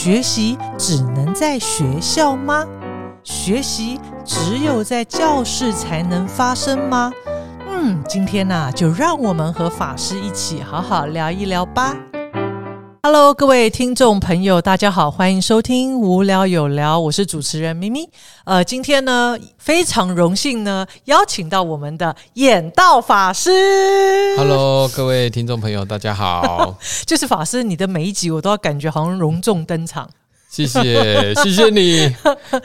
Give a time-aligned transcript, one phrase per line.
[0.00, 2.64] 学习只能在学校吗？
[3.24, 7.12] 学习只有在教室才能发生吗？
[7.68, 11.96] 嗯，今天呢，就让我们和法师一起好好聊一聊吧。
[13.10, 18.06] Hello，各位听众朋友，大家好，欢迎收听《无聊有聊》，我是主持人咪咪。
[18.44, 23.50] 呃，今天呢，非常荣幸呢，邀请到我们的演道法师。
[24.36, 30.10] Hello，各位听众朋友，大家好， 就是法师，你的每一集我都要感觉好像隆重登场。
[30.50, 32.14] 谢谢，谢谢你，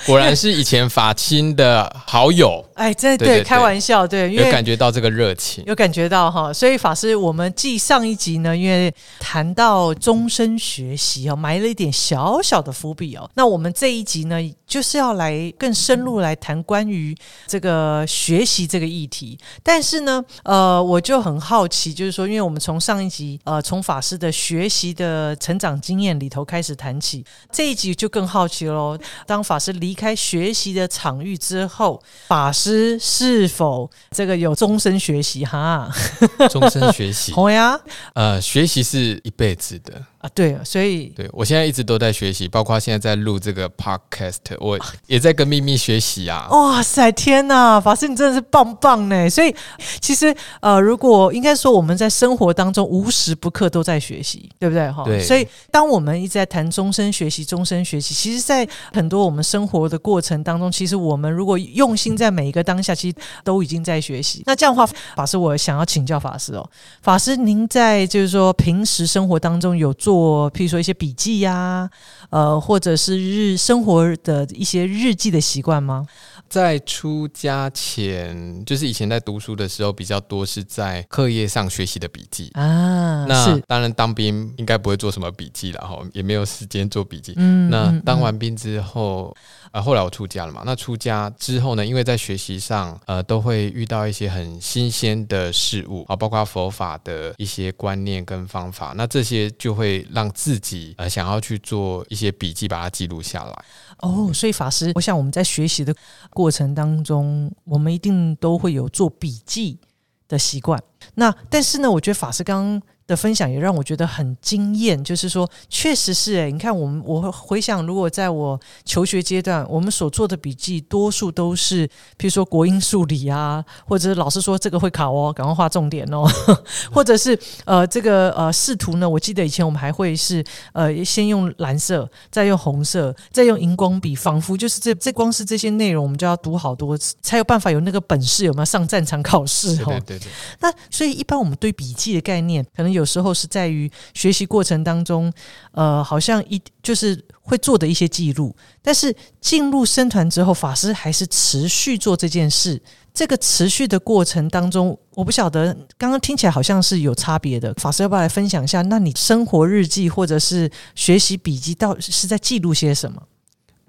[0.05, 5.63] 果然是以前法亲的好友，哎，这对开玩笑，对，因有为感觉到这个热情。
[5.65, 13.29] 有感觉到哈，所以法师，我们继上一集呢，因为谈到终身学习哦，埋了一点小小的伏笔哦。
[13.35, 17.15] 那我们这一集呢，就是要来更深入来谈关于
[17.47, 19.37] 这个学习这个议题。
[19.61, 28.97] 但是呢，呃，我就很好奇，就是说，因为我们从上一集呃，从法师的学习的成长经验里头开始谈起，这一集就更好奇喽。
[29.25, 32.62] 当法师离开学习的场域之后，法师
[32.99, 35.89] 是否这个有终身学习哈？
[36.49, 37.79] 终身学习， 好呀
[38.13, 40.01] 呃，学习是一辈子的。
[40.23, 46.47] 啊，对，所以对我现在一直都在学习，包括现在在录这个 podcast，我也在跟咪咪学习啊。
[46.51, 49.29] 哇塞，天呐，法师你真的是棒棒呢！
[49.29, 49.53] 所以
[49.99, 55.03] 其实呃，如果应该说我们在生活当中无时不刻都在学习，对不对哈？
[55.03, 64.43] 对所以当我们一直在谈终身学习、终身学习，其实，在很多我们生活的过程当中，其实我们如果用心在每一个当下，其实都已经在学习。
[64.45, 66.69] 那这样的话，法师，我想要请教法师哦，
[67.01, 71.89] 法师，您在就是说平时生活当中有做，譬如说一些笔记呀、
[72.29, 76.05] 呃，或者是日生活的一些日记的习惯吗？
[76.53, 82.51] 在出家前，就是以前在读书的时候，比较多是在课业上学习的笔记。
[82.53, 87.33] 啊，那，当然，当兵应该不会做什么笔记了哈，也没有时间做笔记。
[87.37, 89.35] 嗯那嗯当完兵之后，
[89.71, 90.61] 呃，后来我出家了嘛。
[90.63, 98.93] 那出家之后呢，因为在学习上，呃，都会遇到一些很新鲜的事物啊，包括佛法的一些观念跟方法。
[98.95, 103.65] 那这些就会让自己呃想要去做一些笔记，把它记录下来。
[103.97, 105.95] 哦，所以法师，我想我们在学习的
[106.29, 109.79] 过过程当中，我们一定都会有做笔记
[110.27, 110.77] 的习惯。
[111.15, 121.87] 那但是呢，我觉得法师刚的分享也让我觉得很惊艳，就是说，确实是诶，你看我们我回想，如果在我求学阶段，我们所做的笔记，多数都是，
[122.17, 126.23] 譬如说国英数理啊，或者是老师说这个会考哦，赶快画重点哦，
[126.91, 130.43] 或者是呃这个呃视图呢，我记得以前我们还会是
[130.73, 139.85] 呃先用蓝色，再用红色，再用荧光笔，仿佛就是这这光是这些内容，我们就要读好多次，才有办法有那个本事，有没有上战场考试哦？
[139.85, 140.27] 对对对对，
[140.61, 145.31] 那所以一般我们对笔记的概念，可能有时候是在于学习过程当中，
[145.71, 152.81] 呃，好像一就是会做的一些记录，但是进入僧团之后，法师还是持续做这件事。
[153.13, 157.71] 这个持续的过程当中，我不晓得，刚刚听起来好像是有差别的。
[157.75, 158.81] 法师要不要来分享一下？
[158.81, 163.21] 那你生活日记或者是学习笔记，到是在记录些什么？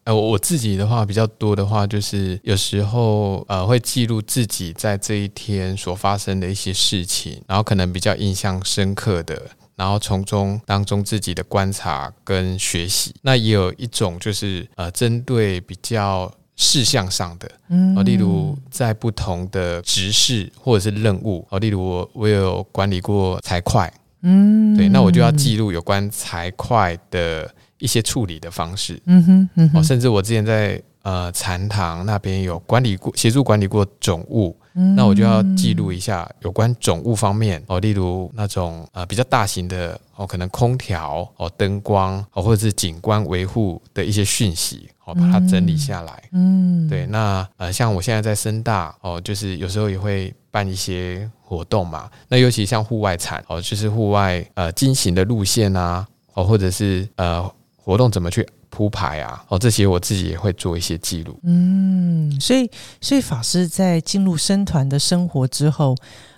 [0.04, 9.40] 呃，我我自己的话比较多的话，就是有时候呃会记录自己在这一天所发生的一些事情，然后可能比较印象深刻的，
[9.76, 13.14] 然后从中当中自己的观察跟学习。
[13.22, 23.90] 那也有一种就是呃针对比较事项上的，嗯哦，例如在不同的职事或者是任务，哦，例如我我有管理过财会，
[24.20, 27.50] 嗯对，那我就要记录有关财会的
[27.84, 28.98] 一些处理的方式。
[29.04, 46.22] 嗯哼嗯哼哦，甚至我之前在呃禅堂那边有管理过，协助管理过种物，嗯那我就要记录一下有关种物方面哦，例如那种呃比较大型的哦，可能空调哦、灯光哦，或者是景观维护的一些讯息哦，把它整理下来。
[46.32, 52.10] 嗯对，那呃，像我现在在深大哦，就是有时候也会办一些活动嘛。
[52.28, 57.50] 那尤其像户外产哦，就是户外呃进行的路线啊，哦，或者是呃
[57.84, 61.38] 活动怎么去铺排啊，哦，这些我自己也会做一些记录。
[61.42, 65.94] 嗯，所以所以法师在进入僧团的生活之后，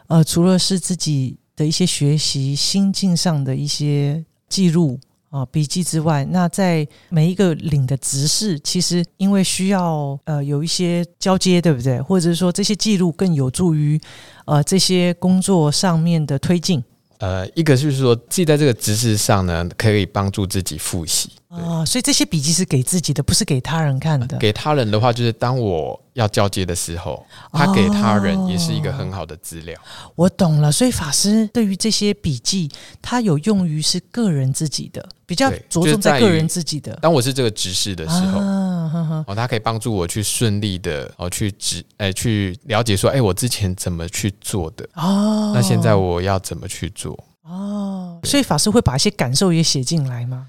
[0.08, 4.98] 呃，除了是自己的一些学习心境上的一些记录
[5.30, 12.00] 啊、笔记之外，那在每一个领的执事，其实因为需要呃有一些交接，对不对？
[12.02, 14.00] 或者是说这些记录更有助于
[14.46, 16.82] 呃这些工作上面的推进。
[17.18, 21.30] 呃，一个就是说自己在这个知识上呢，可以帮助自己复习。
[21.56, 24.36] 对，啊，所以这些笔记是给自己的，不是给他人看的。
[24.38, 29.78] 给他人的话，就是当我要交接的时候，他给他人也是一个很好的资料。
[30.14, 32.70] 我懂了，所以法师对于这些笔记，
[33.00, 47.18] 他有用于是个人自己的，比较对着重在个人自己的当我是这个执事的时候，啊呵呵哦，他可以帮助我去顺利的哦去执，哎、去了解说，哎、我之前怎么去做的，哦，那现在我要怎么去做？
[47.42, 50.48] 哦，所以法师会把一些感受也写进来吗？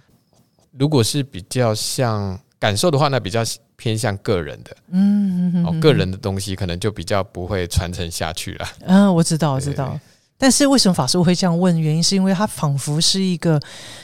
[0.78, 3.42] 如果是比较像感受的话，那比较
[3.76, 8.68] 偏向个人的嗯，嗯哦，个人的东西可能就比较不会传承下去了。
[8.82, 10.00] 嗯，我知道，我知道。
[10.40, 11.80] 但是为什么法师会这样问？
[11.80, 13.60] 原因是因为他仿佛是一个，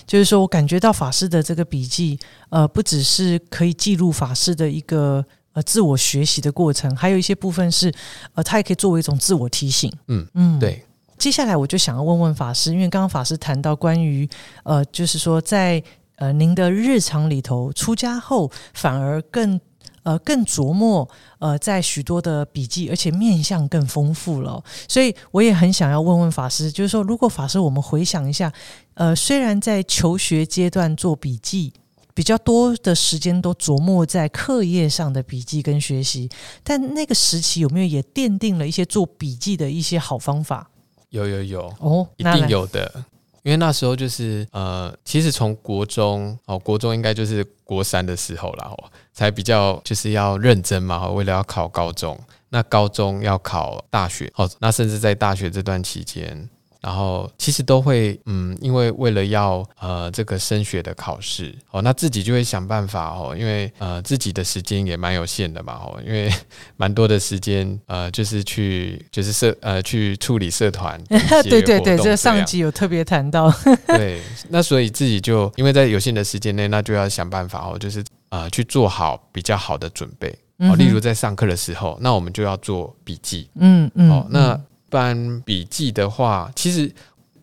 [0.08, 2.18] 就是说我感觉到法师的这个笔记，
[2.50, 5.24] 呃，不只是可以记录法师的一个
[5.54, 7.94] 呃自我学习的过程，还有一些部分是
[8.34, 9.92] 呃，它也可以作为一种自我提醒。
[10.08, 10.60] 嗯嗯，。
[10.60, 10.84] 对，
[11.20, 14.28] 接下来我就想要问问法师，因为刚刚法师谈到关于
[14.64, 15.84] 呃，就是说在
[16.24, 19.60] 呃您的日常里头，出家后反而更
[20.04, 21.10] 呃更琢磨
[21.40, 28.52] 呃在许多的笔记，而且面向更丰富了哦、所以我也很想要问问法师，就是说，如果法师我们回想一下，
[28.94, 31.74] 呃，虽然在求学阶段做笔记。
[32.16, 36.30] 比较多的时间都琢磨在课业上的笔记跟学习，
[36.64, 40.70] 但那个时期有没有也奠定了一些做笔记的一些好方法？
[41.10, 43.04] 有有有，哦，一定有的。
[43.44, 52.20] 因为那时候就是呃，其实从国中哦，国中应该就是国三的时候啦，哦，才比较就是要认真嘛，为了要考高中。
[52.50, 56.48] 那高中要考大学，哦，那甚至在大学这段期间，
[56.84, 66.30] 然后其实都会嗯，因为为了要呃这个升学的考试，哦，那自己就会想办法哦，因为呃自己的时间也蛮有限的嘛，哦，因为
[66.76, 71.02] 蛮多的时间呃就是去就是社呃去处理社团
[71.50, 73.50] 对对对，这上样集有特别谈到，
[73.88, 80.28] 对，那所以自己就因为在有限的时间内，那就要想办法哦，就是呃去做好比较好的准备
[80.58, 80.76] 哦。
[80.76, 84.28] 例如在上课的时候，那我们就要做笔记嗯嗯，哦。
[84.30, 86.94] 那一般笔记的话，其实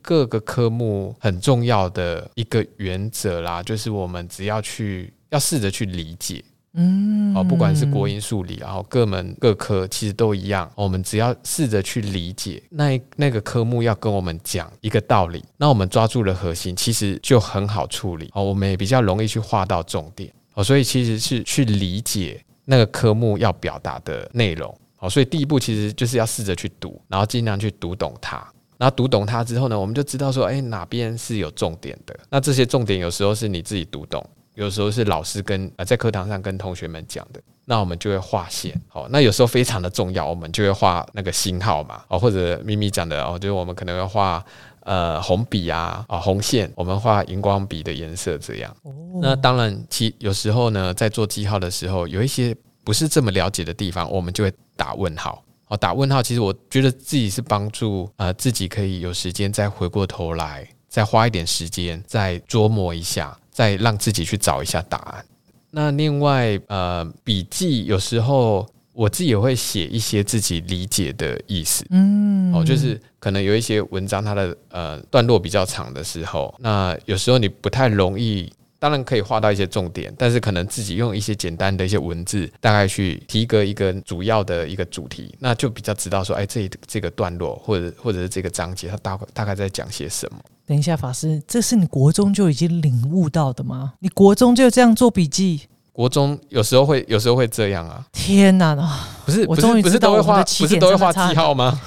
[0.00, 6.44] 各个科目很重要的一个原则啦，就是我们只要去要试着去理解。
[6.75, 10.70] 嗯哦，不管是国英数理，然后各门各科其实都一样。
[10.76, 18.31] 我们只要试着去理解那那个科目要跟我们讲一个道理，那我们抓住了核心，其实就很好处理。
[18.35, 20.32] 哦，我们也比较容易去画到重点。
[20.55, 24.73] 哦，所以其实是去理解那个科目要表达的内容。
[25.00, 28.37] 哦，所以第一步其实就是要试着去读，然后尽量去读懂它。
[28.79, 32.19] 然后读懂它之后呢，我们就知道说，哎，哪边是有重点的。
[32.31, 34.25] 那这些重点有时候是你自己读懂，
[34.55, 38.81] 有时候是老师跟呃在课堂上跟同学们讲的，那我们就会画线。
[38.88, 44.43] 好、那有时候非常的重要，我们就会画那个星号嘛，哦，或者咪咪讲的哦，就是我们可能会画
[44.85, 48.75] 呃红笔啊，啊、红线，我们画荧光笔的颜色这样。
[48.82, 55.44] 哦那当然，其有时候呢，在做记号的时候，有一些不是这么了解的地方，我们就会打问号。
[55.68, 65.24] 哦，打问号，其实我觉得自己是帮助呃自己可以有时间再回过头来，再花一点时间再琢磨一下，再让自己去找一下答案。
[65.70, 71.86] 那另外呃笔记有时候我自己也会写一些自己理解的意思。
[71.90, 90.38] 嗯哦，就是可能有一些文章它的呃段落比较长的时候，那有时候你不太容易，当然可以画到一些重点，但是可能自己用一些简单的一些文字，大概去提个一个主要的一个主题，那就比较知道说，哎，这这个段落或者或者是这个章节，它大大概在讲些什么。
[90.64, 93.92] 等一下，法师，这是你国中就已经领悟到的吗？
[93.98, 95.60] 你国中就这样做笔记？
[95.92, 99.06] 国中有时候会有时候会这样啊，天哪啊！
[99.26, 101.78] 不是我终于不是不是知道我的都会画，起点不是都会画记号吗？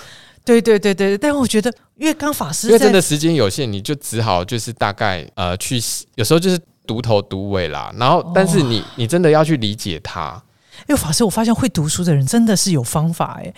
[0.45, 5.81] 对对对对，但我觉得，因为刚法师因为真的时间有限，你就只好就是大概呃去，
[6.15, 7.93] 有时候就是读头独尾啦。
[7.97, 10.41] 然后，但是你你真的要去理解它，
[10.87, 13.53] 因为法师，我发现会读书的人真的是有方法哎。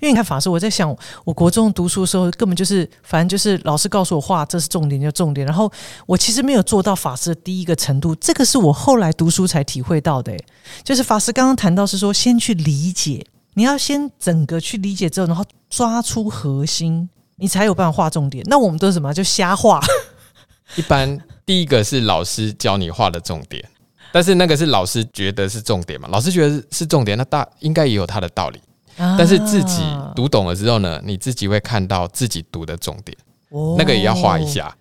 [0.00, 0.96] 因为你看法师，我在想，
[1.26, 5.46] 我国中读书的时候，根本就是反正就是老师告诉我画，这是重点就重点。
[5.46, 5.70] 然后
[6.06, 10.32] 我其实没有做到法师的第一个程度，这个是我后来读书才体会到的。
[10.32, 10.44] 诶，
[10.82, 13.22] 就是法师刚刚谈到是说，先去理解，
[13.52, 18.42] 你要先整个去理解之后，然后抓出核心，你才有办法画重点。
[18.48, 19.12] 那我们都是什么？
[19.12, 19.82] 就瞎画。
[20.76, 21.18] 一般
[21.50, 23.68] 第一个是老师教你画的重点，
[24.12, 26.06] 但是那个是老师觉得是重点嘛？
[26.12, 28.60] 老师觉得是重点，那大应该也有他的道理。
[28.96, 34.46] 但是自己啊读懂了之后呢，你自己会看到自己读的重点，哦那个也要画一。
[34.46, 34.72] 下。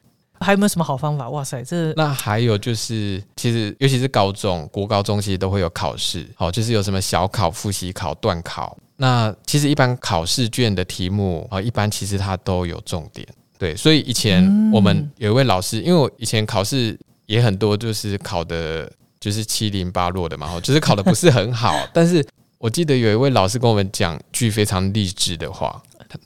[0.42, 1.28] 还有没有什么好方法？
[1.32, 8.78] 哇塞，这那还有就是，其实尤其是高中、国高中，其实都会有考试，好，就是有什么小考、复习考、段考。
[8.98, 13.28] 那其实一般考试卷的题目啊，一般其实它都有重点。
[13.60, 16.98] 对，所以以前嗯我们有一位老师，因为我以前考试
[17.28, 21.76] 也很多，就是考的就是七零八落的嘛，哦，就是考的不是很好。
[21.94, 22.26] 但是
[22.58, 25.82] 我记得有一位老师跟我们讲句非常励志的话，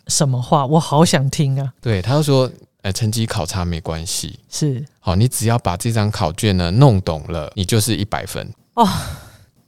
[0.07, 0.65] 什么话？
[0.65, 1.73] 我好想听啊！
[1.81, 2.49] 对，他就说，
[2.83, 8.47] 呃，成绩考差没关系，是好，你只要把这张考卷呢弄懂了，你就是一百分。
[8.75, 8.87] 哦，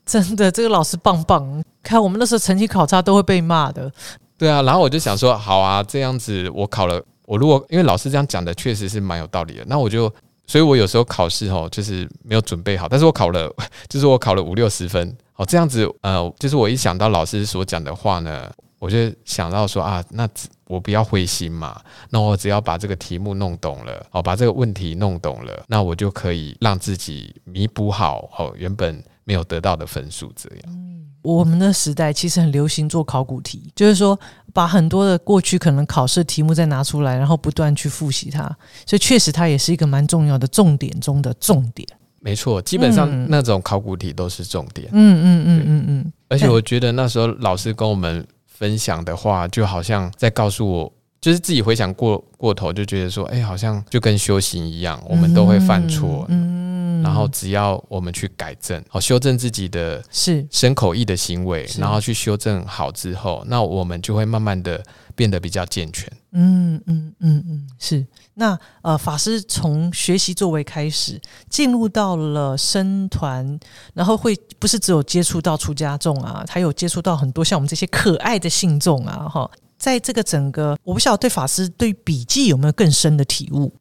[0.05, 1.63] 真的，这个老师棒棒。
[1.83, 3.91] 看我们那时候成绩考差都会被骂的。
[4.37, 10.13] 对啊，然后我就想说，好啊，这样子我考了，我如果因为老师这样讲的确实是蛮有道理的，那我就，
[10.47, 13.51] 所以我有时候考试哦，就是没有准备好，但是我考了，
[13.89, 20.27] 就是我考了五六十分，哦，这样子，呃，就是我一想到老师所讲的话呢，我就想到说啊，那
[20.67, 30.85] 我不要灰心嘛，那我只要把这个题目弄懂了，哦，把这个问题弄懂了，那我就可以让自己弥补好哦原本没有得到的分数，这样。
[31.23, 34.19] 我们的时代其实很流行做考古题，就是说
[34.55, 38.43] 把很多的过去可能考试题目再拿出来，然后不断去复习它，
[38.85, 41.85] 所以确实它也是一个蛮重要的重点中的重点。
[42.21, 44.87] 没错，基本上那种考古题都是重点。
[44.93, 46.13] 嗯嗯嗯嗯嗯。
[46.29, 56.25] 而且我觉得那时候老师跟我们分享的话，就好像在告诉我，就是自己回想过过头，就觉得说，哎，好像就跟修行一样，我们都会犯错。
[56.29, 56.64] 嗯。
[57.05, 64.83] 然后只要我们去改正，好修正自己的是身口意的行为，然后去修正好之后，那我们就会慢慢的
[65.15, 66.11] 变得比较健全。
[66.31, 68.05] 嗯嗯嗯嗯，是。
[68.33, 73.57] 那呃，法师从学习作为开始，进入到了僧团，
[73.93, 79.49] 然后会不是只有接触到出家众啊，还有接触到很多像我们这些可爱的信众啊，哈。
[79.77, 83.71] 在这个整个，我不晓得对法师对笔记有没有更深的体悟。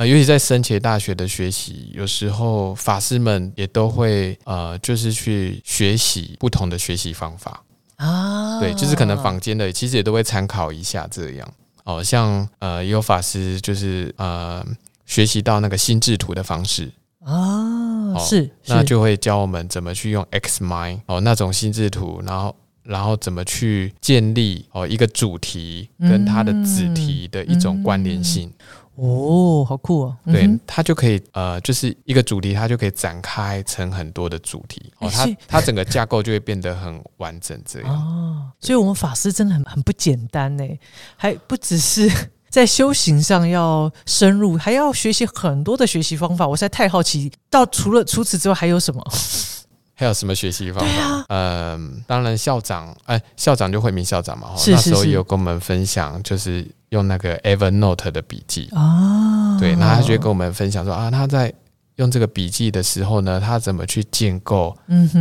[0.00, 7.62] 呃，尤其在深切大学的学习，有时候法师们也都会呃，就是去学习不同的学习方法
[7.96, 8.58] 啊。
[8.60, 11.46] 对，就是可能坊间的其实也都会参考一下这样。
[11.84, 14.66] 哦，像呃，有法师就是呃，
[15.04, 16.90] 学习到那个心智图的方式
[17.22, 28.50] 啊，是，那就会教我们怎么去用 X mind 哦那种心智图，然后然后怎么去建立哦一个主题跟它的子题的一种关联性。
[29.00, 30.16] 哦，好酷哦！
[30.26, 35.08] 对，它就可以呃，就是一个主题，它就可以展开成很多的主题哦。
[35.10, 38.50] 它它整个架构就会变得很完整，这样哦。
[38.60, 40.64] 所以，我们法师真的很很不简单呢，
[41.16, 42.10] 还不只是
[42.50, 46.46] 在修行上要深入，还要学习很多的学习方法。
[46.46, 49.02] 我实在太好奇，到除了除此之外还有什么？
[50.00, 51.26] 还有什么学习方法？
[51.28, 56.66] 嗯，当然校长，哎，校长就惠明校长嘛，那时候也有跟我们分享，就是。
[56.90, 58.68] 用那个 Evernote 的笔记。
[58.72, 61.54] 啊，对，那他就跟我们分享说啊，他在
[61.98, 64.76] 用这个笔记的时候呢，他怎么去建构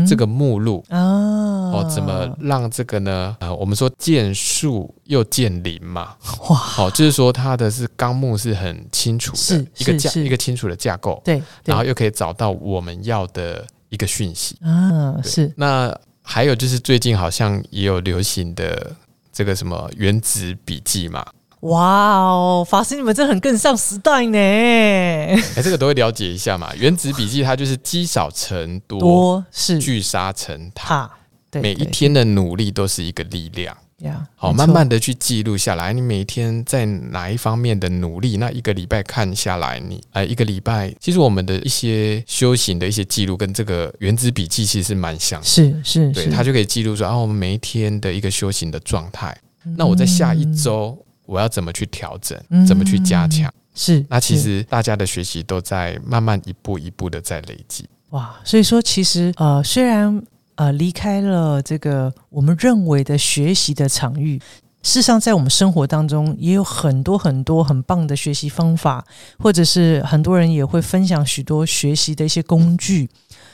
[0.07, 0.83] 这个目录？
[0.89, 0.97] 啊？
[0.97, 3.37] 哦，怎么让这个呢？
[3.39, 6.15] 呃，我们说建树又建林嘛，
[6.49, 15.51] 哇，好，就是说他的是纲目是很清楚的，一个架一个清楚的架构，对，然后又可以找到我们要的一个讯息啊，是。
[15.57, 18.95] 那还有就是最近好像也有流行的
[19.33, 21.25] 这个什么原子笔记嘛。
[21.61, 24.37] 哇哦，法师你们这很跟上时代呢！
[24.37, 26.73] 哎，这个都会了解一下嘛。
[26.75, 31.11] 原子笔记它就是积少成多，是聚沙成塔。
[31.51, 34.27] 对，每一天的努力都是一个力量呀。
[34.35, 45.43] 好，慢慢的去记录下来，你每一天在哪一方面的努力，那一个礼拜看下来，你哎，一个礼拜，其实我们的一些修行的一些记录，跟这个原子笔记其实是蛮像。
[45.43, 49.37] 是是，对，它就可以记录说啊，我们每一天的一个修行的状态。
[49.77, 50.97] 那我在下一周。
[51.29, 52.35] 我要怎么去调整？
[52.65, 53.53] 怎么去加强？
[53.75, 57.87] 是那其实大家的学习都在慢慢一步一步的在累积。
[58.09, 60.19] 哇，所以说其实呃，虽然
[60.59, 64.37] 呃离开了这个我们认为的学习的场域，
[64.83, 69.05] 事实上在我们生活当中也有很多很多很棒的学习方法，
[69.37, 73.09] 或者是很多人也会分享许多学习的一些工具。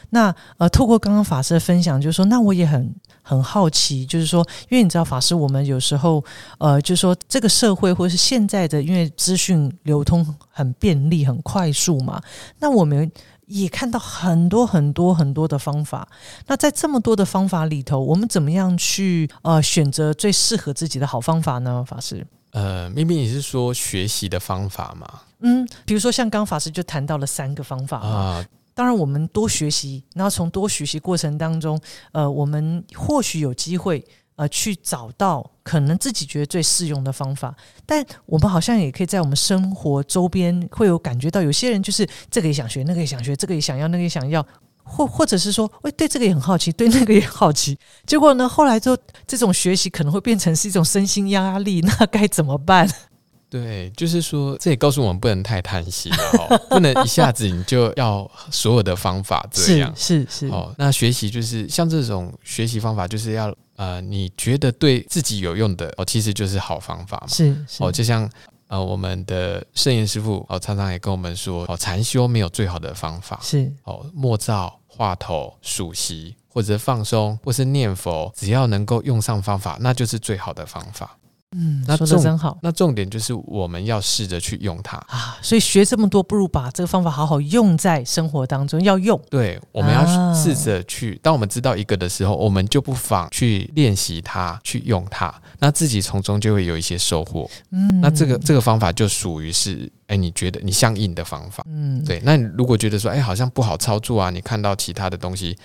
[0.09, 2.93] 那呃，透过刚刚法师的分享，就是说，那我也很。
[3.27, 6.23] 很好奇，就是说，因为你知道法师，我们有时候，
[6.59, 12.21] 呃，就是说，这个社会或者是现在的，因为资讯流通很便利、很快速嘛，
[12.59, 13.11] 那我们
[13.47, 16.07] 也看到很多很多很多的方法。
[16.47, 21.83] 那在这么多的方法里头，我们怎么样去呃选择最适合自己的好方法呢？
[21.87, 25.07] 法师，呃，明明你是说学习的方法嘛？
[25.39, 28.45] 嗯，比如说像刚法师就谈到了三个方法啊。
[28.73, 31.79] 当然，我们多学习，然后从多学习过程当中，
[32.11, 37.55] 呃，我们或许有机会，呃，去找到可能自己觉得最适用的方法。
[37.85, 44.45] 但我们好像也可以在我们生活周边会有感觉到，有些人就是这个也想学，那个也想学，这个也想要，那个也想要，
[44.83, 47.77] 或或者是说，喂，对这个也很好奇，对那个也好奇。
[48.05, 52.89] 结果呢，后来就这种学习可能会变成是一种身心压力，那该怎么办？
[53.47, 59.93] 对，就是说，这也告诉我们不能太贪心了哦，不能一下子你就要所有的方法这是样。
[59.95, 67.27] 是是，哦，那学习就是像这种学习方法，就是要呃，你觉得对自己有用的哦，其实就是好方法嘛。
[67.27, 68.29] 是是哦，就像
[68.67, 81.17] 呃，我们的圣严师傅哦，常常也跟我们说哦，禅修没有最好的方法是哦，默照、话头、数息或者放松，或是念佛，只要能够用上方法，那就是最好的方法。
[81.55, 84.97] 嗯，那说的真好那重点就是我们要试着去用它。
[85.07, 85.37] 啊！
[85.41, 89.19] 所以学这么多，不如把这个方法好好用在生活当中，要用。
[89.29, 91.19] 对，我们啊要试着去。
[91.23, 97.49] 当我们知道一个的时候，我们就不妨去练习它，去用它，那自己从中就会有一些收获。
[97.71, 101.65] 嗯，那这个这个方法就属于是，哎，你觉得你相应的方法。
[101.69, 105.57] 嗯，对，那你如果觉得说，哎，好像不好操作啊，你看到其他的东西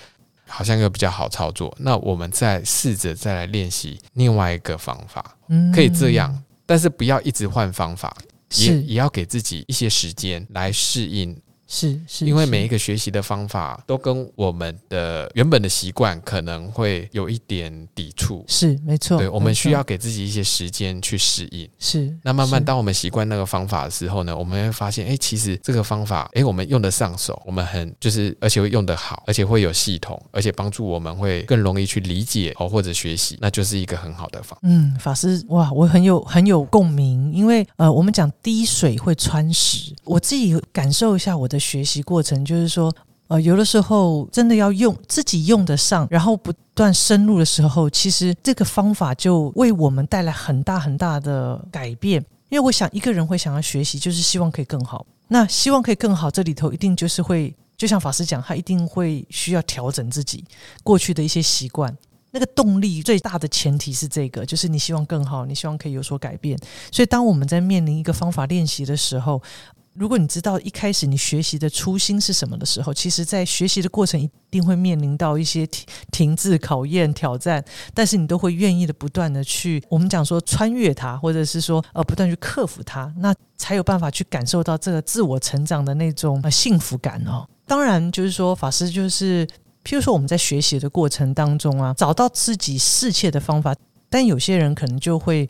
[0.50, 5.70] 好像又比较好操作，那我们再试着再来练习另外一个方法，嗯。
[5.72, 8.14] 可以这样，但是不要一直换方法，
[8.56, 11.40] 也也要给自己一些时间来适应
[11.72, 21.70] 是是，因为每一个学习的方法都跟我们的原本的习惯可能会有一点抵触，是没错，对，我们需要给自己一些时间去适应。
[21.78, 34.58] 是那慢慢，当我们习惯那个方法的时候呢，我们会发现，哎，其实这个方法，哎，我们用得上手，我们很就是，而且会用得好，而且会有系统，而且帮助我们会更容易去理解哦或者学习，那就是一个很好的方法。
[34.64, 42.92] 嗯，法师哇，我很有很有共鸣，因为呃，我们讲滴水会穿石，我自己感受一下我的学习过程，就是说。
[43.28, 52.20] 呃，有的时候真的要用自己用得上，然后不断深入的时候，其实这个方法就为我们带来很大很大的改变。
[52.48, 55.06] 因为我想，一个人会想要学习，就是希望可以更好。
[55.28, 60.44] 那希望可以更好，这里头一定就是会，就像法师讲，他一定会需要调整自己
[60.82, 61.96] 过去的一些习惯。
[62.32, 66.58] 那个动力最大的前提是这个，就是你希望更好，你希望可以有所改变。
[66.90, 69.40] 所以，当我们在面临一个方法练习的时候，
[69.94, 87.46] 如果你知道一开始你学习的初心是什么的时候，其实，在学习的过程一定会面临到一些停停滞、考验、挑战，但是你都会愿意的不断的去，我们讲说穿越它，或者是说呃不断去克服它，那才有办法去感受到这个自我成长的那种、幸福感哦。
[87.66, 89.46] 当然，就是说法师就是。
[89.82, 93.74] 譬如说，我们在学习的过程当中啊，找到自己适切的方法，
[94.10, 95.48] 但有些人可能就会，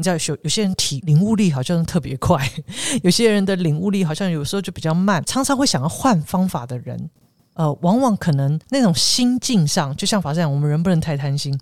[0.00, 2.42] 你知道，有有些人体领悟力好像特别快，
[3.04, 7.10] 有些人的领悟力好像有时候就比较慢，常常会想要换方法的人，
[7.52, 11.54] 呃，往往可能那种心境上，就像法师讲，我们人不能太贪心，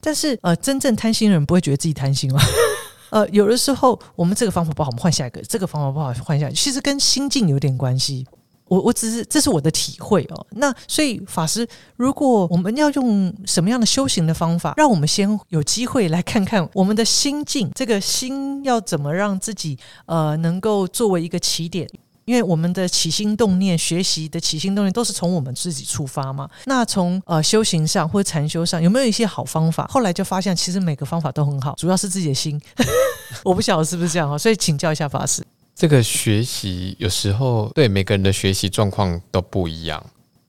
[0.00, 2.42] 但是呃，真正贪心的人不会觉得自己贪心啊。
[3.10, 6.50] 呃，有的时候我们这个方法不好，我们换下一个；这个方法不好，换下。
[6.50, 8.26] 其实跟心境有点关系。
[8.68, 10.46] 我我只是这是我的体会哦。
[10.50, 21.88] 那所以法师，如果我们要用什么样的修行的方法，让我们先有机会来看看我们的心境，这个心要怎么让自己呃能够作为一个起点。
[22.24, 26.46] 因为我们的起心动念、学习的起心动念都是从我们自己出发嘛。
[26.66, 29.86] 那从呃修行上或禅修上，有没有一些好方法？
[29.90, 32.60] 后来就发现，其实每个方法都很好，主要是自己的心。
[33.42, 35.42] 我不晓得是不是这样哦，所以请教一下法师。
[35.78, 40.04] 这个学习有时候对每个人的学习状况都不一样，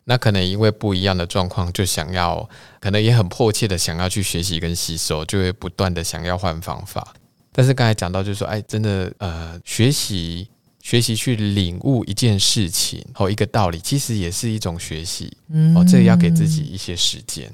[0.06, 7.14] 那可能因为不一样的状况，就想要，可能也很迫切的想要去学习跟吸收，就会不断的想要换方法。
[7.52, 10.50] 但是刚才讲到，就是说，哎，真的，呃，学习
[10.82, 17.54] 学习去领悟一件事情或一个道理，其实也是一种学习嗯哦，这也要给自己一些时间。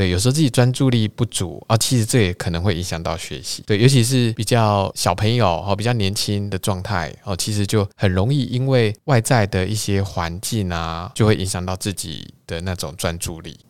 [0.00, 3.62] 对，有时候自己专注力不足啊，其实这也可能会影响到学习。
[3.66, 13.60] 对，尤其是比较小朋友哦，比较年轻的状态哦，其实就很容易因为外在的一些环境啊，就会影响到自己的那种专注力。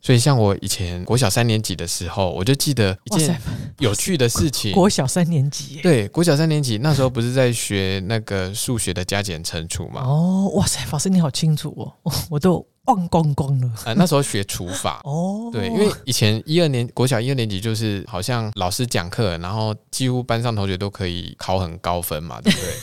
[0.00, 3.40] 所以，像我以前国小三年级的时候，我就记得一件，
[3.80, 4.70] 有趣的事情。
[4.70, 5.82] 国小三年级耶。
[5.82, 10.02] 对，国小三年级那时候不是在学那个数学的加减乘除嘛？
[10.02, 13.68] 哦，哇塞，老师你好清楚哦，我 我都忘光光了。
[13.84, 15.00] 啊，那时候学除法。
[15.04, 22.68] 哦，对，因为以前一二年国小一二年级就是好像老师讲课，然后几乎班上同学都可以考很高分嘛，对不对？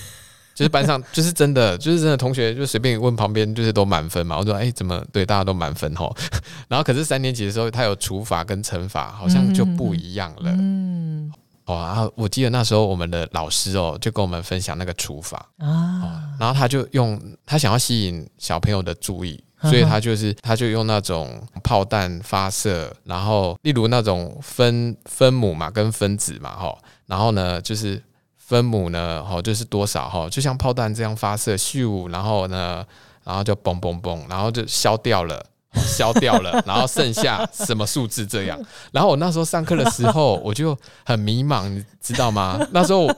[0.53, 6.13] 就是班上就是真的就是真的同学就随便问旁边就是都满分嘛，我说哎怎么对大家都满分吼，
[6.67, 10.51] 然后可是三年级的时候他有除法跟乘法好像就不一样了。
[10.51, 11.31] 嗯
[11.65, 28.01] 哦，然后我记得那时候我们的老师哦就跟我们分享那个除法，啊，然后他就用他想要吸引小朋友的注意， 所以他就是他就用那种炮弹发射，然后例如那种分分母嘛跟分子嘛哈，然后呢就是
[28.37, 32.83] 分母呢哈就是多少哈，就像炮弹这样发射咻，然后呢
[33.23, 35.45] 然后就嘣嘣嘣，然后就消掉了。
[35.75, 38.59] 消掉了，然后剩下什么数字这样。
[38.91, 42.59] 然后我那时候上课的时候，我就很迷茫，你知道吗？
[42.71, 43.09] 那时候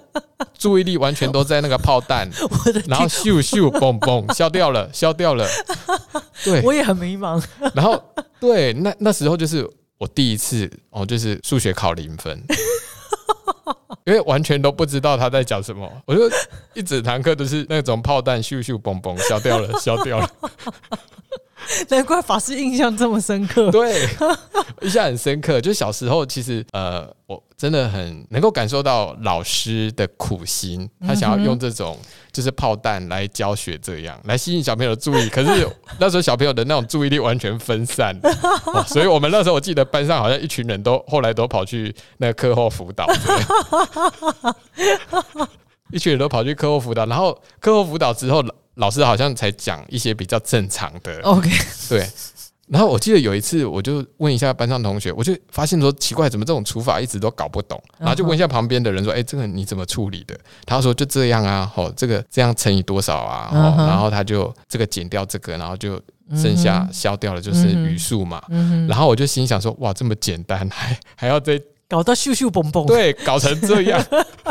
[0.58, 2.30] 注意力完全都在那个炮弹，
[2.88, 5.48] 然后咻咻嘣嘣消掉了，消掉了。
[6.44, 7.44] 对，我也很迷茫。
[7.74, 8.02] 然后
[8.40, 12.44] 对，那那时候就是我第一次哦，就是数学考零分。
[14.06, 16.30] 因为完全都不知道他在讲什么，我就
[16.74, 20.30] 一整堂课都是那种炮弹咻咻嘣嘣消掉了，消掉了。
[21.90, 23.70] 难怪法师印象这么深刻。
[23.72, 24.08] 对，
[24.82, 25.60] 印象很深刻。
[25.62, 31.98] 就小时候，其实呃，我真的很能够感受到老师的苦心，他想要用这种
[32.32, 35.30] 就是炮弹来教学，这样来吸引小朋友的注意。
[35.30, 35.68] 可是
[36.00, 38.16] 那时候小朋友的那种注意力完全分散，
[38.88, 43.08] 所以我们那时候我记得班上好像一群人都后来都跑去那个课后辅导，
[45.92, 48.44] 一群人都跑去课后辅导，然后课后辅导之后。
[48.76, 51.50] 老师好像才讲一些比较正常的，OK，
[51.90, 52.08] 对。
[52.68, 57.80] 然后我记得有一次，我就问一下班上同学，我就发现说奇怪，怎么这种除法一直都搞不懂？
[58.00, 63.50] 然后就问一下旁边的人说：“哎，这个你怎么处理的？”他说：“就这样啊，哦，这个这样乘以多少啊？
[63.54, 68.42] 哦，然后他就这个减掉这个，然后就剩下消掉了，就是余数嘛。
[68.88, 72.86] 然后我就心想说：哇，这么简单，还还要再搞到咻咻蹦蹦？
[72.86, 74.04] 对，搞成这样，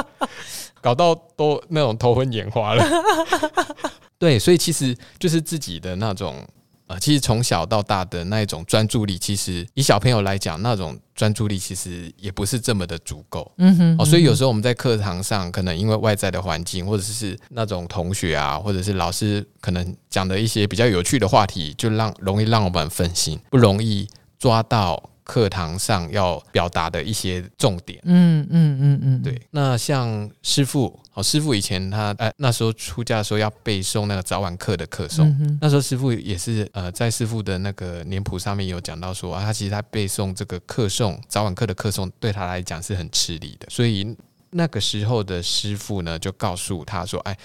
[0.82, 2.84] 搞到都那种头昏眼花了。
[4.18, 6.46] ”对，所以其实就是自己的那种，
[6.86, 13.50] 呃，其实从小到大的那一种专注力，其实以小朋友来讲，那种专注力其实也不是这么的足够。
[13.58, 24.06] 嗯哼，哦，所以有时候我们在课堂上，可能因为外在的环境，或者是那种同学啊，或者是老师可能讲的一些比较有趣的话题，就让容易让我们分心，不容易
[24.38, 25.10] 抓到。
[25.24, 29.40] 课堂上要表达的一些重点，嗯嗯嗯嗯，对。
[29.50, 44.16] 那像师傅，哦，师傅以前他哎那时候出家的时候要背诵那个早晚课的课诵，那时候师傅也是呃在师傅的那个年谱上面有讲到说啊，他其实他背诵这个课诵早晚课的课诵对他来讲是很吃力的，所以
[44.50, 47.36] 那个时候的师傅呢就告诉他说，哎，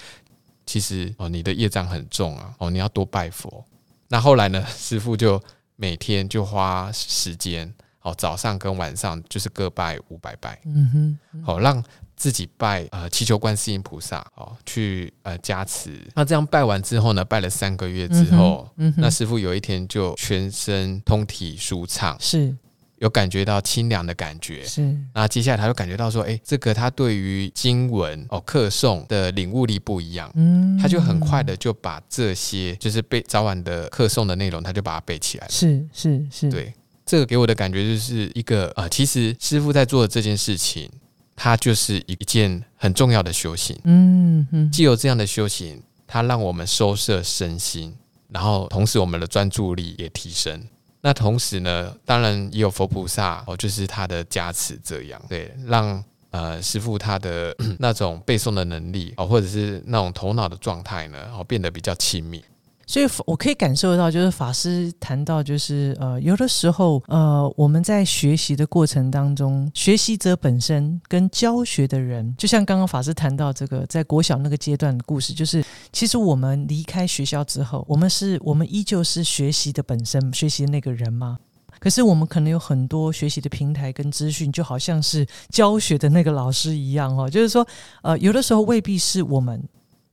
[0.66, 3.64] 其实哦你的业障很重啊，哦你要多拜佛。
[4.08, 5.40] 那后来呢，师傅就。
[5.80, 11.82] 每天就花时间，哦，早上跟晚上就是各拜五百拜，嗯哼，好让
[12.16, 16.04] 自己拜呃祈求观世音菩萨，哦，去呃加持。
[16.16, 22.56] 那这样拜完之后呢，拜了三个月之后，那师傅有一天就全身通体舒畅，是。
[23.00, 24.96] 有感觉到清凉的感觉，是。
[25.14, 35.50] 那接下来他就感觉到说，哎，这个他对于经文哦课诵的领悟力不一样，嗯，他就很快的就把这些就是背早晚的课诵的内容，他就把它背起来了。
[35.50, 36.74] 是是是，对，
[37.06, 40.90] 这个给我的感觉就是一个呃，其实师傅在做的这件事情，
[41.36, 43.78] 它就是一件很重要的修行。
[43.84, 47.94] 嗯嗯，既有这样的修行，它让我们收摄身心，
[48.28, 50.62] 然后同时我们的专注力也提升。
[51.08, 62.44] 那同时呢，当然也有佛菩萨哦，就是他的加持，这样对，让呃师傅他的 那种背诵的能力哦，或者是那种头脑的状态呢，哦变得比较亲密。
[62.90, 81.36] 所以，我可以感受到，就是法师谈到，就是呃，有的时候，呃，我们在学习的过程当中，学习者本身跟教学的人，就像刚刚法师谈到这个，在国小那个阶段的故事，就是其实我们离开学校之后，我们是我们依旧是学习的本身，学习的那个人吗？
[81.78, 87.66] 可是我们可能有很多学习的平台跟资讯，就好像是教学的那个老师一样哦，就是说，
[88.00, 89.62] 呃，有的时候未必是我们。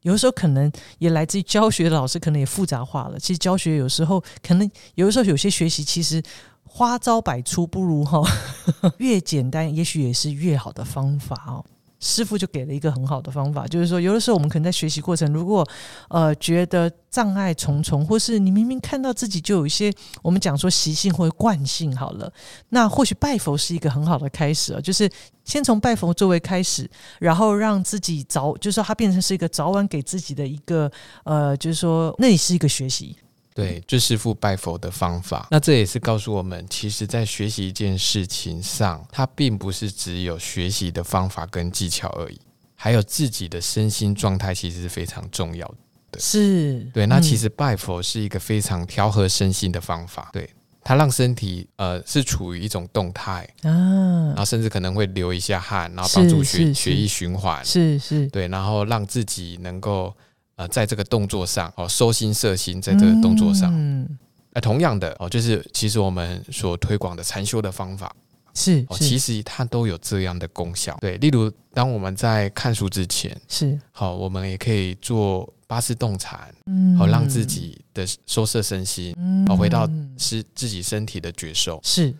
[0.06, 3.20] 有的时候可能也来自于教学的老师，可能也复杂化了。
[3.20, 6.22] 其实教学有时候可能有的时候有些学习其实
[6.64, 8.22] 花招百出，不如哈
[9.00, 11.66] 越简单，也许也是越好的方法哦。
[12.06, 15.68] 师傅就给了一个很好的方法，就是说，有的时候我们可能在学习过程，如果
[16.10, 19.92] 呃觉得障碍重重，或是你明明看到自己就有一些
[20.22, 22.32] 我们讲说习性或者惯性，好了，
[22.70, 25.10] 那或许拜佛是一个很好的开始啊，就是
[25.44, 26.88] 先从拜佛作为开始，
[27.20, 30.92] 然后让自己早，就是说它变成是一个早晚给自己的一个
[31.24, 33.18] 呃，就是说那里是一个学习。
[33.56, 42.38] 对，这师傅拜佛的方法，那这也是告诉我们，其实，在学习一件事情上，它并不是只有学习的方法跟技巧而已，
[42.76, 45.66] 还有自己的身心状态，其实是非常重要
[46.12, 46.20] 的。
[46.20, 46.86] 是。
[46.94, 50.50] 对，那其实拜佛是一个非常调和身心的方法，对，
[50.84, 53.72] 它让身体呃是处于一种动态啊，
[54.32, 60.14] 然后甚至可能会流一下汗，然后帮助血血液循环，是是，对，然后让自己能够。
[60.56, 64.08] 呃，在这个动作上，哦，收心摄心，在这个动作上，嗯，
[64.54, 68.16] 呃，同样的，哦，就是其实我们所推广的禅修的方法，
[68.54, 70.98] 是，其实它都有这样的功效。
[71.02, 81.82] 对，例如，当我们在看书之前，是，好，我们也可以做八字动禅，嗯好、让自己的收摄身心，嗯好、回到是自己身体的觉受。
[81.84, 82.16] 是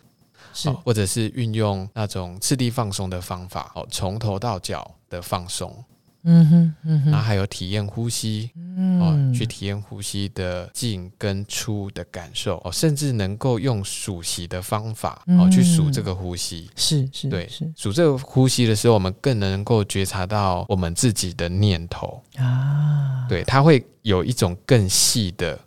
[0.54, 5.84] 是或者是运用那种次第放松的方法，哦，从头到脚的放松，
[6.26, 7.12] 嗯哼嗯哼。
[7.12, 9.00] 然后还有体验呼吸，嗯。
[9.00, 16.70] 哦，去体验呼吸的进跟出的感受，哦，甚至能够用数息的方法，哦，嗯去数这个呼吸。
[16.76, 17.72] 是是对是。
[17.76, 25.60] 数这个呼吸的时候，我们更能够觉察到我们自己的念头，啊，对，它会有一种更细的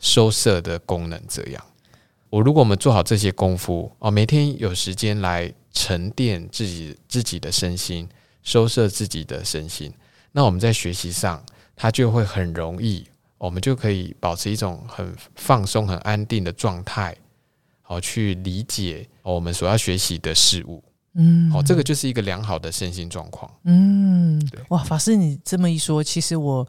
[0.00, 1.20] 收摄的功能。
[1.28, 1.64] 这样，
[2.30, 8.08] 我如果我们做好这些功夫，哦，每天有时间来沉淀自己自己的身心，
[8.42, 9.92] 收摄自己的身心，
[10.36, 11.42] 那我们在学习上，
[11.74, 13.06] 它就会很容易，
[13.38, 17.16] 我们就可以保持一种很放松、很安定的状态，
[17.80, 20.84] 好去理解哦我们所要学习的事物。
[21.14, 23.50] 嗯好、这个就是一个良好的身心状况。
[23.64, 26.68] 嗯对，哇，法师你这么一说，其实我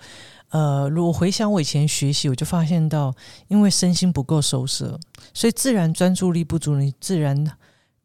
[0.52, 3.14] 呃，如果回想我以前学习，我就发现到，
[3.50, 4.98] 因为身心不够收摄，
[5.34, 7.46] 所以自然专注力不足，你自然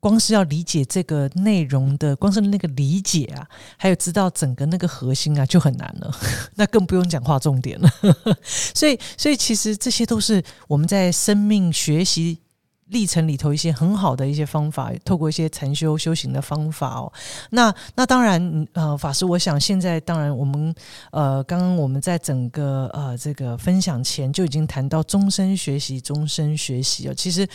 [0.02, 6.12] 光是要理解这个内容的，光是那个理解啊，还有知道整个那个核心啊，就很难了。
[6.56, 7.88] 那更不用讲划重点了。
[8.42, 12.40] 所以，所以其实这些都是我们在生命学习。
[12.88, 17.10] 历程里头一些很好的一些方法，透过一些禅修修行的方法哦。
[17.48, 20.74] 那那当然，呃，法师，我想现在当然我们
[21.10, 27.14] 呃，刚刚我们在整个呃这个分享前就已经谈到终身学习，终身学习哦。
[27.14, 27.48] 其实。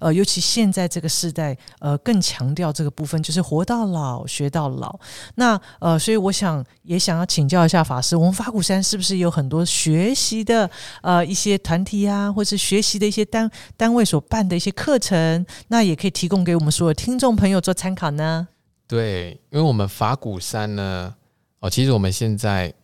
[0.00, 4.98] 呃，尤其现在这个时代，呃，更强调这个部分，就是活到老学到老。
[5.36, 10.68] 那呃，所以我想也想要请教一下法师，我们法鼓山是不是有很多学习的
[11.02, 18.48] 呃一些团体啊，或是学习的一些单单位所办的一些课程，那也可以提供给我们所有听众朋友做参考呢？
[18.88, 21.14] 对，因为我们法鼓山呢，
[21.60, 22.74] 哦，其实我们现在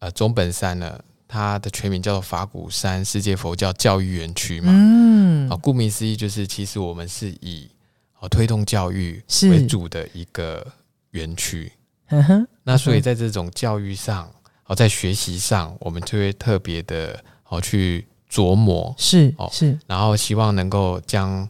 [0.00, 4.72] 呃中本山呢，它的全名叫做法鼓山世界佛教教育园区嘛。
[4.72, 5.48] 嗯。
[5.48, 7.70] 啊、，顾名思义，就是其实我们是以
[8.18, 10.66] 哦推动教育为主的一个
[11.10, 11.70] 园区。
[12.08, 14.30] 嗯哼，那所以在这种教育上，
[14.66, 21.48] 哦，在学习上，我们就会特别的哦去琢磨，是哦是是，然后希望能够将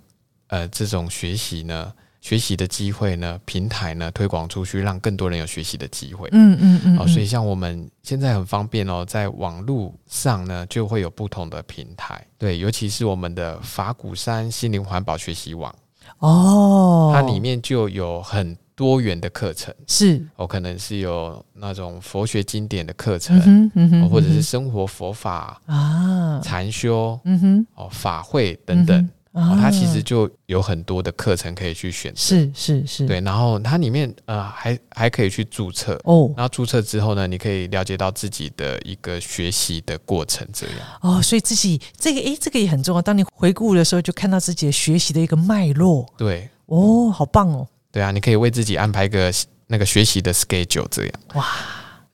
[0.49, 1.93] 呃这种学习呢，
[2.27, 6.29] 学习的机会呢，平台呢推广出去，让更多人有学习的机会。
[6.33, 15.73] 嗯嗯嗯，哦，所以像我们现在很方便哦，在网络上呢就会有不同的平台，对，尤其是我们的法鼓山心灵环保学习网，
[16.19, 32.19] 哦，它里面就有很多元的课程，是，哦，可能是有那种佛学经典的课程，嗯哼嗯哼，哦或者是嗯生活佛法、啊，禅修、嗯哼，哦法会等等，哦，它其实啊就有很多的课程可以去选择。
[32.19, 40.77] 是是是，对，然后它里面呃还还可以去注册，哦然后注册之后呢，你可以了解到自己的一个学习的过程，这样。
[41.03, 43.03] 哦，所以自己这个诶，这个也很重要。
[43.03, 49.31] 当你回顾的时候，就看到自己的学习的一个脉络，对哦，好棒哦，对啊，你可以为自己安排一个
[49.67, 51.13] 那个学习的 schedule 这样。
[51.35, 51.47] 哇，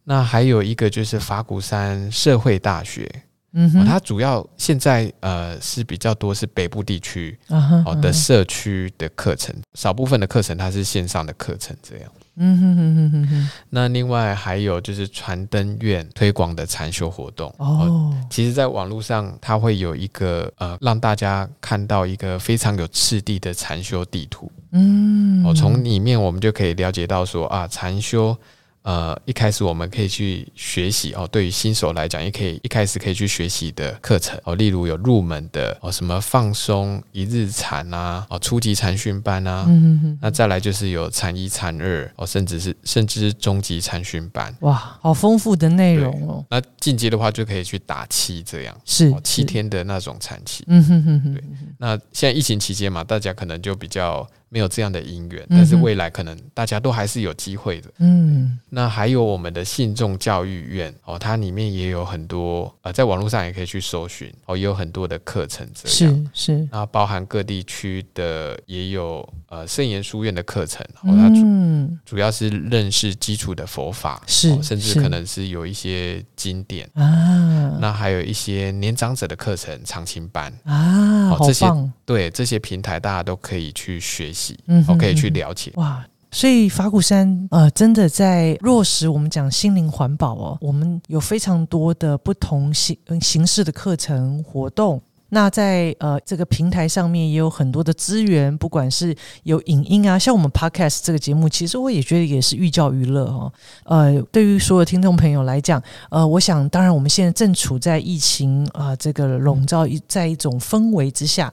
[0.02, 3.20] 那还有一个就是法鼓山社会大学，哦、
[3.54, 12.10] 嗯哼，它主要现在呃是比较多是北部地区哦的，社区的课程，少部分的课程它是线上的课程这样。
[12.36, 24.50] 嗯哼哼哼哼哼，那另外还有就是传灯院推广的禅修活动哦，其实，在网络上，它会有一个呃，让大家看到一个非常有次第的禅修地图。
[24.70, 28.34] 嗯，哦，从里面我们就可以了解到说啊，禅修，
[28.82, 31.28] 呃，一开始我们可以去学习哦。
[31.30, 39.64] 对于新手来讲，也可以一开始可以去学习的课程哦，例如有入门的哦，什么放松一日禅啊，哦，初级禅训班啊。
[39.68, 44.52] 嗯哼哼，那再来就是有禅一、禅二哦，甚至是甚至是中级禅训班。
[44.62, 48.76] 哇，好丰富的内容哦，那进阶的话，就可以去打七这样。
[48.84, 50.64] 是哦，七，天的那种禅期。
[50.66, 51.44] 嗯哼哼哼，对
[51.78, 57.90] 那现在疫情期间嘛，大家可能就比较没有这样的因缘，但是未来可能大家都还是有机会的。
[58.00, 66.28] 嗯，那还有我们的信众教育院哦，它里面也有很多呃，在网络上也可以去搜寻哦，也有很多的课程这样。
[66.34, 66.52] 是。
[66.52, 76.86] 是，那包含各地区的也有呃圣严书院的课程，哦，它主嗯，主要是认识基础的佛法，是哦甚至可能是有一些经典。
[76.92, 81.66] 啊，那还有一些年长者的课程，长青班，啊，哦这些，
[82.04, 85.70] 对这些平台，大家都可以去学习，嗯哼哦，可以去了解。
[85.76, 86.04] 哇！
[86.34, 94.98] 所以法鼓山呃，真的在落实我们讲心灵环保哦，我们有非常多的不同形呃形式的课程活动。
[95.34, 103.52] 那在呃这个平台上面也有很多的资源，不管是有影音啊，像我们 Podcast 这个节目，其实我也觉得也是寓教于乐哦。
[103.84, 111.50] 呃，对于所有听众朋友来讲，呃，我想当然我们现在正处在疫情啊这个笼罩一在一种氛围之下。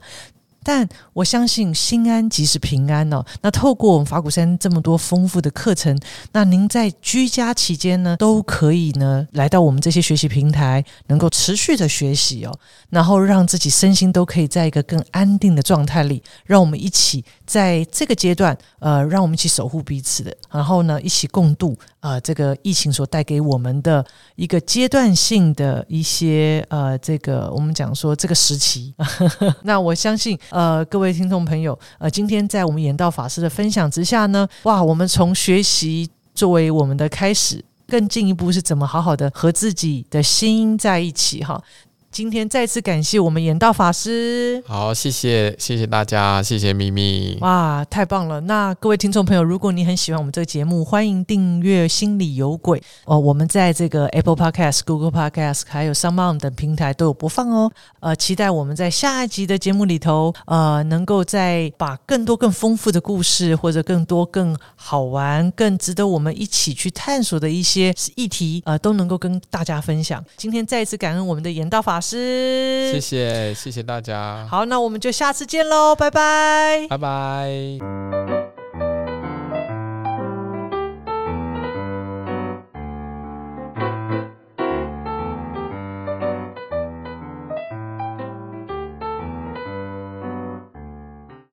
[0.62, 3.24] 但我相信心安即是平安哦。
[3.42, 5.98] 那透过我们法鼓山这么多丰富的课程，
[6.32, 12.58] 那您在居家期间呢，都可以呢来到我们这些学习平台，能够持续的学习哦，
[12.90, 16.22] 然后让自己身心都可以在一个更安定的状态里。
[16.44, 28.94] 让我们一起在这个阶段，呃，让我们一起守护彼此的，然后呢，一起共度啊这个疫情所带给我们的一个阶段性的一些呃这个我们讲说这个时期。
[29.62, 30.38] 那我相信。
[30.50, 41.62] 呃，各位听众朋友，呃，今天在我们演道法师的分享之下呢，哇，我们从学习作为我们的开始，更进一步是怎么好好的和自己的心在一起哈。
[42.12, 48.40] 今天再次感谢我们演道法师，好，谢谢谢谢大家，谢谢咪咪，哇，太棒了！
[48.40, 53.16] 那各位听众朋友，如果你很喜欢我们这个节目，欢迎订阅《心里有鬼》哦。
[53.16, 57.70] 我们在这个 Apple Podcast、Google Podcast 还有 s o m e o n 等平台都有播放哦。
[58.00, 70.24] 呃，期待我们在下一集的节目里头，呃，能够再把更多更丰富的故事，或者更多更好玩、更值得我们一起去探索的一些议题，呃，都能够跟大家分享。
[70.36, 71.99] 今天再一次感恩我们的演道法。
[72.00, 74.46] 师，谢谢谢谢大家。
[74.50, 78.39] 好，那我们就下次见喽，拜拜，拜拜。